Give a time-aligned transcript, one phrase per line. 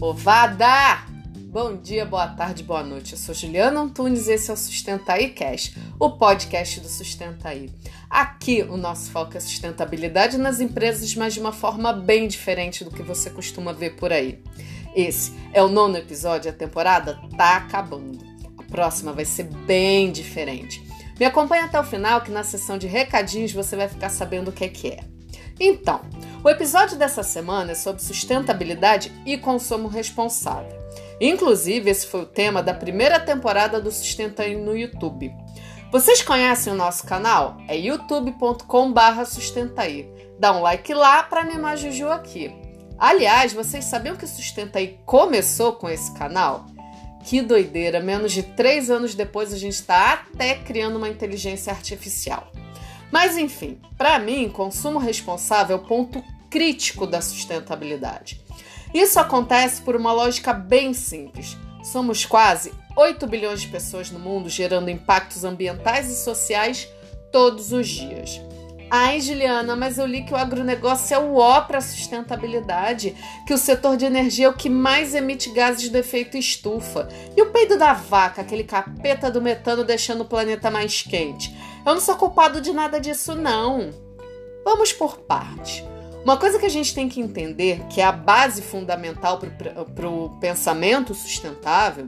[0.00, 1.04] Ovada!
[1.52, 3.12] Bom dia, boa tarde, boa noite.
[3.12, 7.70] Eu sou Juliana Antunes e esse é o Sustentaí Cash, o podcast do Sustentaí.
[8.08, 12.90] Aqui o nosso foco é sustentabilidade nas empresas, mas de uma forma bem diferente do
[12.90, 14.42] que você costuma ver por aí.
[14.96, 18.24] Esse é o nono episódio, a temporada tá acabando.
[18.56, 20.82] A próxima vai ser bem diferente.
[21.18, 24.52] Me acompanha até o final que na sessão de recadinhos você vai ficar sabendo o
[24.52, 25.00] que é que é.
[25.60, 26.00] Então,
[26.42, 30.80] o episódio dessa semana é sobre sustentabilidade e consumo responsável.
[31.20, 35.30] Inclusive, esse foi o tema da primeira temporada do Sustenta no YouTube.
[35.92, 37.58] Vocês conhecem o nosso canal?
[37.68, 40.08] É youtube.com/sustentaí.
[40.38, 42.50] Dá um like lá para animar a Juju aqui.
[42.98, 46.64] Aliás, vocês sabiam que o Sustentaí começou com esse canal?
[47.24, 48.00] Que doideira!
[48.00, 52.50] Menos de três anos depois a gente está até criando uma inteligência artificial.
[53.10, 58.40] Mas enfim, para mim, consumo responsável é o ponto crítico da sustentabilidade.
[58.92, 61.56] Isso acontece por uma lógica bem simples.
[61.82, 66.88] Somos quase 8 bilhões de pessoas no mundo gerando impactos ambientais e sociais
[67.32, 68.40] todos os dias.
[68.92, 73.14] Ai, Juliana, mas eu li que o agronegócio é o ó para a sustentabilidade,
[73.46, 77.08] que o setor de energia é o que mais emite gases de efeito estufa.
[77.36, 81.54] E o peido da vaca, aquele capeta do metano deixando o planeta mais quente.
[81.84, 83.90] Eu não sou culpado de nada disso, não.
[84.64, 85.84] Vamos por parte.
[86.22, 89.40] Uma coisa que a gente tem que entender, que é a base fundamental
[89.94, 92.06] para o pensamento sustentável,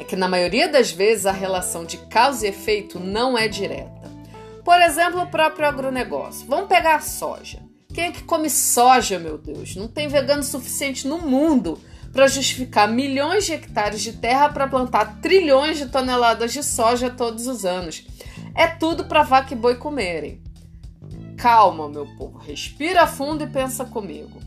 [0.00, 4.10] é que na maioria das vezes a relação de causa e efeito não é direta.
[4.64, 6.46] Por exemplo, o próprio agronegócio.
[6.48, 7.60] Vamos pegar a soja.
[7.92, 9.76] Quem é que come soja, meu Deus?
[9.76, 11.78] Não tem vegano suficiente no mundo
[12.12, 17.46] para justificar milhões de hectares de terra para plantar trilhões de toneladas de soja todos
[17.46, 18.06] os anos.
[18.54, 20.42] É tudo para vaca e boi comerem.
[21.36, 24.40] Calma, meu povo, respira fundo e pensa comigo.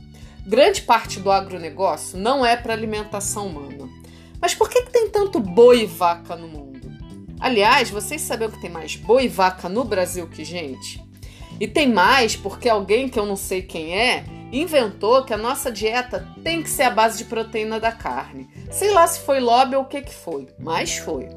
[0.46, 3.90] Grande parte do agronegócio não é para alimentação humana.
[4.40, 6.66] Mas por que, que tem tanto boi e vaca no mundo?
[7.40, 11.04] Aliás, vocês sabiam que tem mais boi e vaca no Brasil que gente?
[11.60, 15.72] E tem mais porque alguém que eu não sei quem é inventou que a nossa
[15.72, 18.48] dieta tem que ser a base de proteína da carne.
[18.72, 21.28] Sei lá se foi lobby ou o que, que foi, mas foi.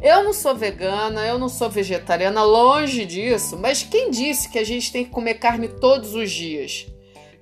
[0.00, 4.64] Eu não sou vegana, eu não sou vegetariana, longe disso, mas quem disse que a
[4.64, 6.86] gente tem que comer carne todos os dias?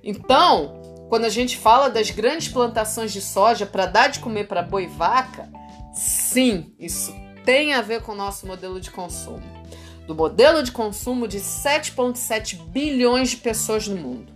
[0.03, 4.63] Então, quando a gente fala das grandes plantações de soja para dar de comer para
[4.63, 5.49] boi e vaca,
[5.93, 7.13] sim, isso
[7.45, 9.43] tem a ver com o nosso modelo de consumo.
[10.07, 14.33] Do modelo de consumo de 7,7 bilhões de pessoas no mundo.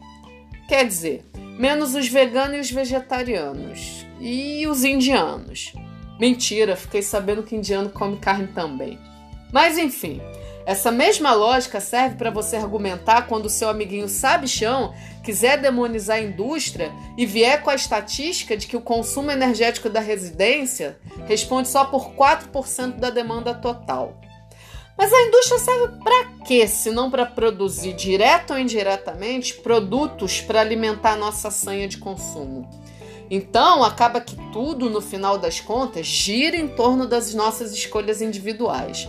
[0.68, 1.26] Quer dizer,
[1.58, 4.06] menos os veganos e os vegetarianos.
[4.20, 5.74] E os indianos.
[6.22, 9.00] Mentira, fiquei sabendo que indiano come carne também.
[9.52, 10.22] Mas enfim,
[10.68, 14.94] essa mesma lógica serve para você argumentar quando seu amiguinho sabichão
[15.24, 20.00] quiser demonizar a indústria e vier com a estatística de que o consumo energético da
[20.00, 24.22] residência responde só por 4% da demanda total.
[24.96, 30.62] Mas a indústria serve para quê, se não para produzir direto ou indiretamente produtos para
[30.62, 32.70] alimentar nossa sanha de consumo?
[33.34, 39.08] Então, acaba que tudo, no final das contas, gira em torno das nossas escolhas individuais.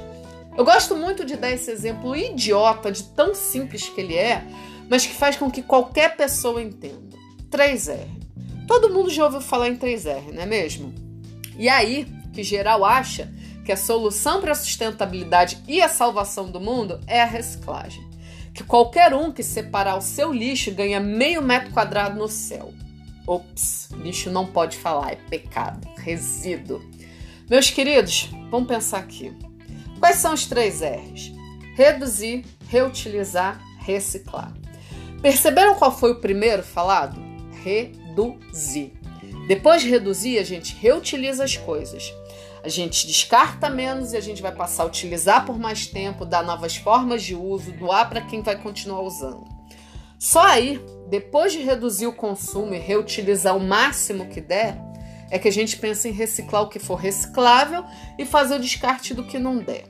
[0.56, 4.46] Eu gosto muito de dar esse exemplo idiota de tão simples que ele é,
[4.88, 7.16] mas que faz com que qualquer pessoa entenda.
[7.50, 8.06] 3R.
[8.68, 10.94] Todo mundo já ouviu falar em 3R, não é mesmo?
[11.58, 13.28] E aí que geral acha
[13.64, 18.08] que a solução para a sustentabilidade e a salvação do mundo é a reciclagem.
[18.54, 22.72] Que qualquer um que separar o seu lixo ganha meio metro quadrado no céu.
[23.26, 26.82] Ops, lixo não pode falar, é pecado, resíduo.
[27.48, 29.32] Meus queridos, vamos pensar aqui.
[29.98, 31.32] Quais são os três R's?
[31.76, 34.52] Reduzir, reutilizar, reciclar.
[35.20, 37.20] Perceberam qual foi o primeiro falado?
[37.62, 38.92] Reduzir.
[39.46, 42.12] Depois de reduzir, a gente reutiliza as coisas.
[42.64, 46.42] A gente descarta menos e a gente vai passar a utilizar por mais tempo, dar
[46.42, 49.44] novas formas de uso, doar para quem vai continuar usando.
[50.22, 54.78] Só aí, depois de reduzir o consumo e reutilizar o máximo que der,
[55.28, 57.84] é que a gente pensa em reciclar o que for reciclável
[58.16, 59.82] e fazer o descarte do que não der.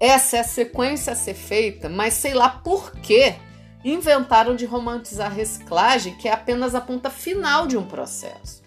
[0.00, 3.36] Essa é a sequência a ser feita, mas sei lá por que
[3.84, 8.64] inventaram de romantizar a reciclagem, que é apenas a ponta final de um processo.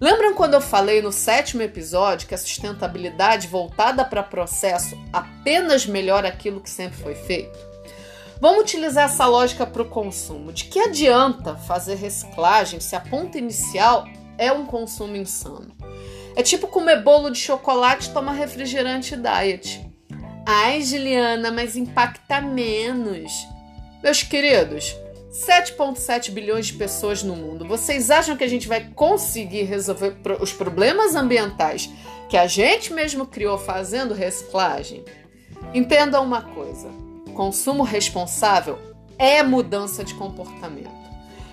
[0.00, 6.28] Lembram quando eu falei no sétimo episódio que a sustentabilidade voltada para processo apenas melhora
[6.28, 7.75] aquilo que sempre foi feito?
[8.40, 10.52] Vamos utilizar essa lógica para o consumo.
[10.52, 14.06] De que adianta fazer reciclagem se a ponta inicial
[14.36, 15.74] é um consumo insano?
[16.34, 19.90] É tipo comer bolo de chocolate e tomar refrigerante diet.
[20.44, 23.32] Ai, Juliana, mas impacta menos.
[24.02, 24.94] Meus queridos,
[25.32, 27.66] 7,7 bilhões de pessoas no mundo.
[27.66, 31.90] Vocês acham que a gente vai conseguir resolver os problemas ambientais
[32.28, 35.04] que a gente mesmo criou fazendo reciclagem?
[35.72, 37.05] Entendam uma coisa:
[37.36, 38.78] consumo responsável
[39.18, 40.90] é mudança de comportamento.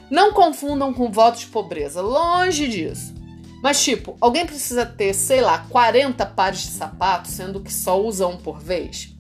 [0.10, 3.14] Não confundam com voto de pobreza, longe disso.
[3.62, 8.28] Mas, tipo, alguém precisa ter, sei lá, 40 pares de sapatos, sendo que só usa
[8.28, 9.14] um por vez?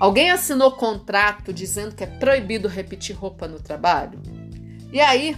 [0.00, 4.20] Alguém assinou contrato dizendo que é proibido repetir roupa no trabalho?
[4.92, 5.36] E aí,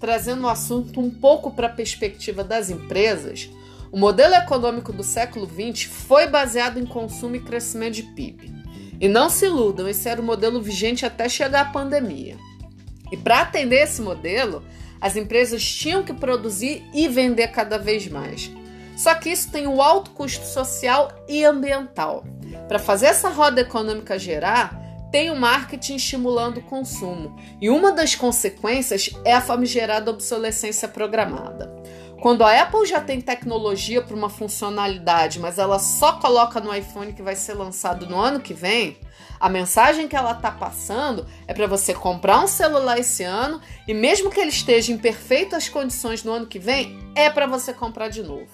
[0.00, 3.48] trazendo o assunto um pouco para a perspectiva das empresas,
[3.90, 8.61] o modelo econômico do século XX foi baseado em consumo e crescimento de PIB.
[9.02, 12.36] E não se iludam, esse era o modelo vigente até chegar a pandemia.
[13.10, 14.62] E para atender esse modelo,
[15.00, 18.48] as empresas tinham que produzir e vender cada vez mais.
[18.96, 22.22] Só que isso tem um alto custo social e ambiental.
[22.68, 28.14] Para fazer essa roda econômica gerar, tem o marketing estimulando o consumo, e uma das
[28.14, 31.74] consequências é a famigerada obsolescência programada.
[32.22, 37.12] Quando a Apple já tem tecnologia para uma funcionalidade, mas ela só coloca no iPhone
[37.12, 38.96] que vai ser lançado no ano que vem,
[39.40, 43.92] a mensagem que ela está passando é para você comprar um celular esse ano e
[43.92, 48.08] mesmo que ele esteja em perfeitas condições no ano que vem, é para você comprar
[48.08, 48.46] de novo.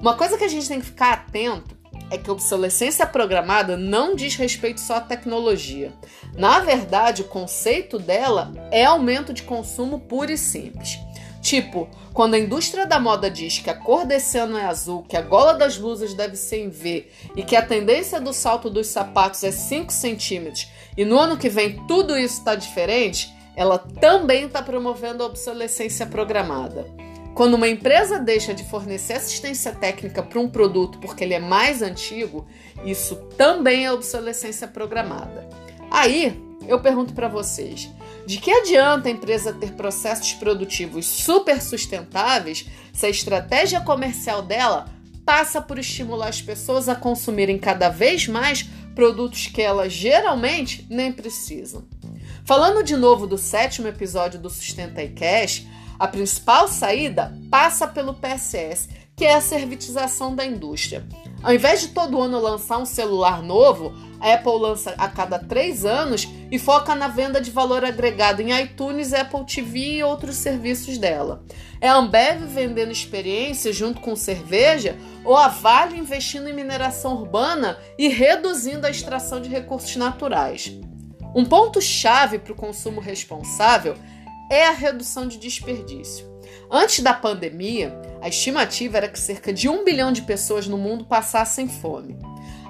[0.00, 1.76] Uma coisa que a gente tem que ficar atento
[2.08, 5.92] é que a obsolescência programada não diz respeito só à tecnologia.
[6.34, 11.00] Na verdade, o conceito dela é aumento de consumo puro e simples.
[11.42, 15.16] Tipo, quando a indústria da moda diz que a cor desse ano é azul, que
[15.16, 18.86] a gola das blusas deve ser em V e que a tendência do salto dos
[18.86, 24.44] sapatos é 5 centímetros e no ano que vem tudo isso está diferente, ela também
[24.46, 26.86] está promovendo a obsolescência programada.
[27.34, 31.82] Quando uma empresa deixa de fornecer assistência técnica para um produto porque ele é mais
[31.82, 32.46] antigo,
[32.84, 35.48] isso também é obsolescência programada.
[35.90, 37.90] Aí, eu pergunto para vocês:
[38.26, 44.86] de que adianta a empresa ter processos produtivos super sustentáveis se a estratégia comercial dela
[45.24, 48.62] passa por estimular as pessoas a consumirem cada vez mais
[48.94, 51.84] produtos que elas geralmente nem precisam?
[52.44, 55.64] Falando de novo do sétimo episódio do Sustenta e Cash,
[55.98, 61.06] a principal saída passa pelo PSS, que é a servitização da indústria.
[61.42, 65.84] Ao invés de todo ano lançar um celular novo, a Apple lança a cada três
[65.84, 70.98] anos e foca na venda de valor agregado em iTunes, Apple TV e outros serviços
[70.98, 71.42] dela.
[71.80, 74.94] É a Ambev vendendo experiência junto com cerveja
[75.24, 80.70] ou a Vale investindo em mineração urbana e reduzindo a extração de recursos naturais.
[81.34, 83.96] Um ponto-chave para o consumo responsável
[84.50, 86.30] é a redução de desperdício.
[86.70, 91.06] Antes da pandemia, a estimativa era que cerca de um bilhão de pessoas no mundo
[91.06, 92.18] passassem fome.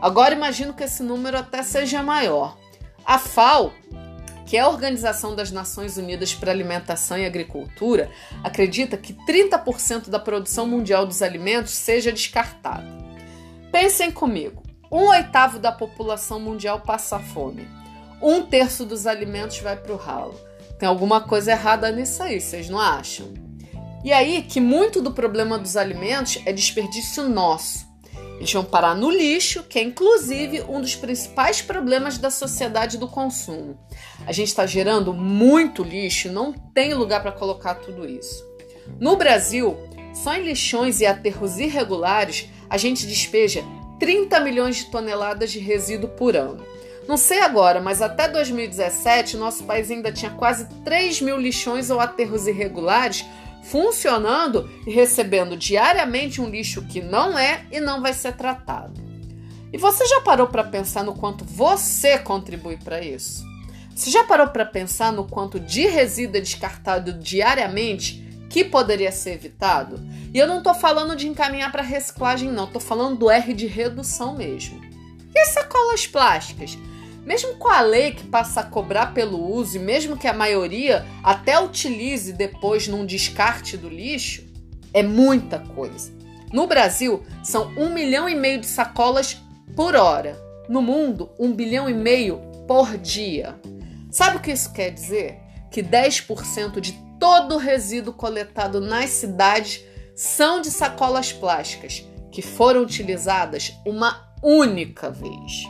[0.01, 2.62] Agora imagino que esse número até seja maior.
[3.05, 3.73] A FAO,
[4.47, 8.11] que é a Organização das Nações Unidas para Alimentação e Agricultura,
[8.45, 12.87] acredita que 30% da produção mundial dos alimentos seja descartada.
[13.71, 17.67] Pensem comigo: um oitavo da população mundial passa fome,
[18.21, 20.39] um terço dos alimentos vai para o ralo.
[20.79, 23.33] Tem alguma coisa errada nisso aí, vocês não acham?
[24.05, 27.92] E aí que muito do problema dos alimentos é desperdício nosso.
[28.43, 33.07] Eles vão parar no lixo, que é inclusive um dos principais problemas da sociedade do
[33.07, 33.79] consumo.
[34.27, 38.45] A gente está gerando muito lixo, não tem lugar para colocar tudo isso.
[38.99, 39.79] No Brasil,
[40.13, 43.63] só em lixões e aterros irregulares, a gente despeja
[44.01, 46.67] 30 milhões de toneladas de resíduo por ano.
[47.07, 52.01] Não sei agora, mas até 2017 nosso país ainda tinha quase 3 mil lixões ou
[52.01, 53.25] aterros irregulares
[53.63, 59.01] funcionando e recebendo diariamente um lixo que não é e não vai ser tratado.
[59.73, 63.45] E você já parou para pensar no quanto você contribui para isso?
[63.95, 69.33] Você já parou para pensar no quanto de resíduo é descartado diariamente que poderia ser
[69.33, 69.99] evitado?
[70.35, 73.67] E eu não estou falando de encaminhar para reciclagem, não, estou falando do R de
[73.67, 74.81] redução mesmo.
[75.35, 76.77] E as sacolas plásticas?
[77.25, 81.07] Mesmo com a lei que passa a cobrar pelo uso e mesmo que a maioria
[81.23, 84.45] até utilize depois num descarte do lixo,
[84.93, 86.13] é muita coisa.
[86.53, 89.41] No Brasil, são um milhão e meio de sacolas
[89.75, 90.37] por hora.
[90.69, 93.59] No mundo, um bilhão e meio por dia.
[94.11, 95.39] Sabe o que isso quer dizer?
[95.71, 99.83] Que 10% de todo o resíduo coletado nas cidades
[100.15, 105.65] são de sacolas plásticas que foram utilizadas uma única vez.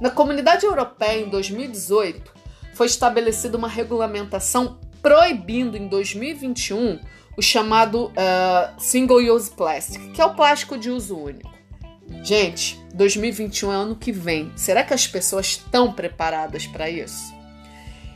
[0.00, 2.32] Na comunidade europeia, em 2018,
[2.72, 6.98] foi estabelecida uma regulamentação proibindo em 2021
[7.36, 11.50] o chamado uh, Single Use Plastic, que é o plástico de uso único.
[12.22, 14.50] Gente, 2021 é ano que vem.
[14.56, 17.34] Será que as pessoas estão preparadas para isso?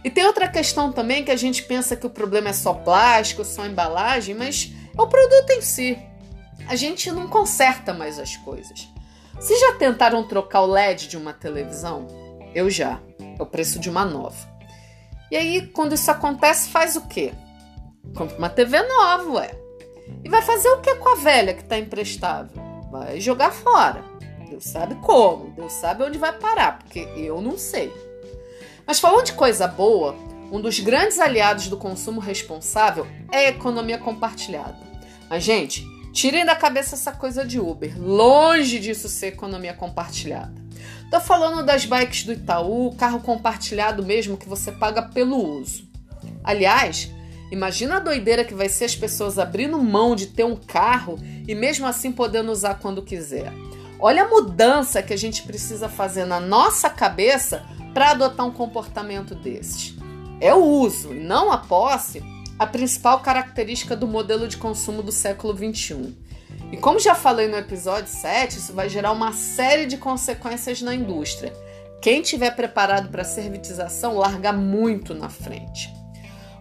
[0.02, 3.44] E tem outra questão também que a gente pensa que o problema é só plástico,
[3.44, 5.98] só embalagem, mas é o produto em si.
[6.66, 8.93] A gente não conserta mais as coisas.
[9.38, 12.06] Vocês já tentaram trocar o LED de uma televisão?
[12.54, 13.00] Eu já.
[13.38, 14.36] É o preço de uma nova.
[15.30, 17.32] E aí, quando isso acontece, faz o quê?
[18.16, 19.50] Compra uma TV nova, ué.
[20.22, 22.62] E vai fazer o que com a velha que está imprestável?
[22.90, 24.04] Vai jogar fora.
[24.48, 27.92] Deus sabe como, Deus sabe onde vai parar, porque eu não sei.
[28.86, 30.14] Mas falando de coisa boa,
[30.52, 34.78] um dos grandes aliados do consumo responsável é a economia compartilhada.
[35.28, 38.00] Mas, gente, tirem da cabeça essa coisa de Uber.
[38.00, 40.54] Longe disso ser economia compartilhada.
[41.10, 45.88] Tô falando das bikes do Itaú, carro compartilhado mesmo que você paga pelo uso.
[46.42, 47.10] Aliás,
[47.50, 51.54] imagina a doideira que vai ser as pessoas abrindo mão de ter um carro e
[51.54, 53.52] mesmo assim podendo usar quando quiser.
[53.98, 59.34] Olha a mudança que a gente precisa fazer na nossa cabeça para adotar um comportamento
[59.34, 59.96] desses.
[60.40, 62.22] É o uso não a posse
[62.58, 66.14] a principal característica do modelo de consumo do século XXI.
[66.70, 70.94] E como já falei no episódio 7, isso vai gerar uma série de consequências na
[70.94, 71.52] indústria.
[72.00, 75.92] Quem estiver preparado para a servitização larga muito na frente.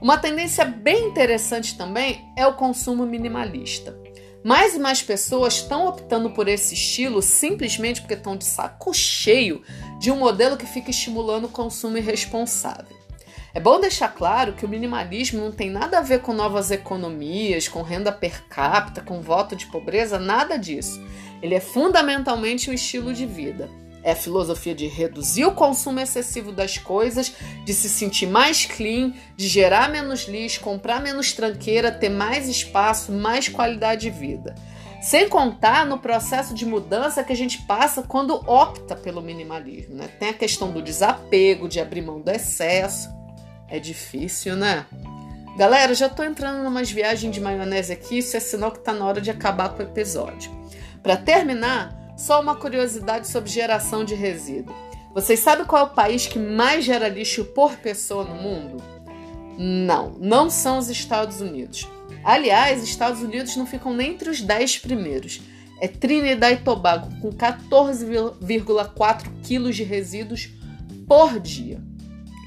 [0.01, 3.97] Uma tendência bem interessante também é o consumo minimalista.
[4.43, 9.61] Mais e mais pessoas estão optando por esse estilo simplesmente porque estão de saco cheio
[9.99, 13.02] de um modelo que fica estimulando o consumo irresponsável.
[13.55, 17.67] É bom deixar claro que o minimalismo não tem nada a ver com novas economias,
[17.67, 20.99] com renda per capita, com voto de pobreza, nada disso.
[21.39, 23.69] Ele é fundamentalmente um estilo de vida.
[24.01, 27.31] É a filosofia de reduzir o consumo excessivo das coisas,
[27.63, 33.11] de se sentir mais clean, de gerar menos lixo, comprar menos tranqueira, ter mais espaço,
[33.11, 34.55] mais qualidade de vida.
[34.99, 39.93] Sem contar no processo de mudança que a gente passa quando opta pelo minimalismo.
[39.93, 40.07] Né?
[40.07, 43.09] Tem a questão do desapego, de abrir mão do excesso.
[43.73, 44.85] É difícil, né?
[45.57, 49.03] Galera, já tô entrando numas viagens de maionese aqui, isso é sinal que tá na
[49.03, 50.51] hora de acabar com o episódio.
[51.01, 54.75] Para terminar, só uma curiosidade sobre geração de resíduo.
[55.11, 58.77] Vocês sabem qual é o país que mais gera lixo por pessoa no mundo?
[59.57, 61.89] Não, não são os Estados Unidos.
[62.23, 65.41] Aliás, Estados Unidos não ficam nem entre os 10 primeiros.
[65.81, 70.47] É Trinidad e Tobago, com 14,4 quilos de resíduos
[71.07, 71.81] por dia.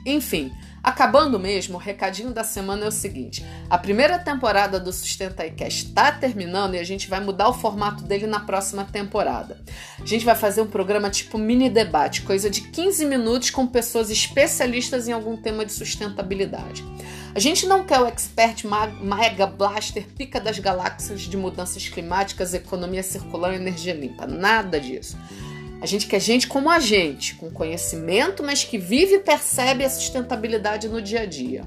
[0.07, 0.53] Enfim,
[0.87, 5.87] Acabando mesmo, o recadinho da semana é o seguinte: a primeira temporada do Sustenta iCast
[5.87, 9.61] está terminando e a gente vai mudar o formato dele na próxima temporada.
[10.01, 14.11] A gente vai fazer um programa tipo mini debate, coisa de 15 minutos com pessoas
[14.11, 16.85] especialistas em algum tema de sustentabilidade.
[17.35, 18.65] A gente não quer o expert
[19.03, 25.19] mega blaster pica das galáxias de mudanças climáticas, economia circular e energia limpa, nada disso.
[25.81, 29.91] A gente quer gente como a gente, com conhecimento, mas que vive e percebe a
[29.91, 31.65] sustentabilidade no dia a dia.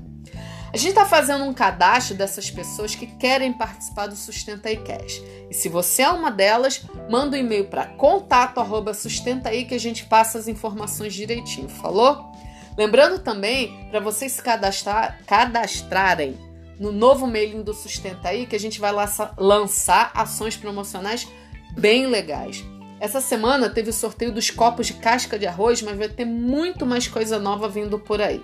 [0.72, 5.22] A gente está fazendo um cadastro dessas pessoas que querem participar do Sustenta Cash.
[5.50, 10.38] E se você é uma delas, manda um e-mail para contato@sustentaí que a gente passa
[10.38, 11.68] as informações direitinho.
[11.68, 12.32] Falou?
[12.78, 16.38] Lembrando também para vocês se cadastrar, cadastrarem
[16.80, 18.92] no novo mailing do Sustenta aí que a gente vai
[19.38, 21.28] lançar ações promocionais
[21.72, 22.64] bem legais.
[23.00, 26.86] Essa semana teve o sorteio dos copos de casca de arroz, mas vai ter muito
[26.86, 28.44] mais coisa nova vindo por aí.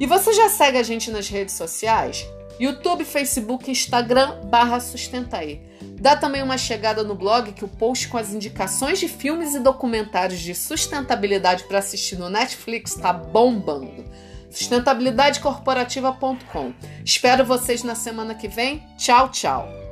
[0.00, 2.26] E você já segue a gente nas redes sociais?
[2.58, 5.60] YouTube, Facebook, Instagram, barra Sustentaí.
[6.00, 9.60] Dá também uma chegada no blog que o post com as indicações de filmes e
[9.60, 14.04] documentários de sustentabilidade para assistir no Netflix está bombando.
[14.50, 16.72] Sustentabilidadecorporativa.com.
[17.04, 18.82] Espero vocês na semana que vem.
[18.96, 19.87] Tchau, tchau.